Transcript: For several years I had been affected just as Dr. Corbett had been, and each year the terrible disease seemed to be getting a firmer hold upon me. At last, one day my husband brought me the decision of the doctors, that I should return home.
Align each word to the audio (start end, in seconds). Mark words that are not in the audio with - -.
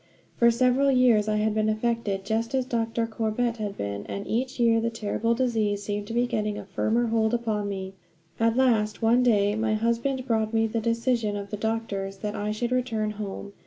For 0.35 0.49
several 0.49 0.89
years 0.89 1.27
I 1.27 1.35
had 1.35 1.53
been 1.53 1.69
affected 1.69 2.25
just 2.25 2.55
as 2.55 2.65
Dr. 2.65 3.05
Corbett 3.05 3.57
had 3.57 3.77
been, 3.77 4.03
and 4.07 4.25
each 4.25 4.59
year 4.59 4.81
the 4.81 4.89
terrible 4.89 5.35
disease 5.35 5.83
seemed 5.83 6.07
to 6.07 6.13
be 6.15 6.25
getting 6.25 6.57
a 6.57 6.65
firmer 6.65 7.05
hold 7.09 7.35
upon 7.35 7.69
me. 7.69 7.93
At 8.39 8.57
last, 8.57 9.03
one 9.03 9.21
day 9.21 9.53
my 9.55 9.75
husband 9.75 10.25
brought 10.25 10.55
me 10.55 10.65
the 10.65 10.81
decision 10.81 11.35
of 11.37 11.51
the 11.51 11.55
doctors, 11.57 12.17
that 12.17 12.33
I 12.33 12.49
should 12.51 12.71
return 12.71 13.11
home. 13.11 13.53